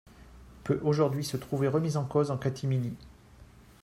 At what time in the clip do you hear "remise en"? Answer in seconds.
1.67-2.05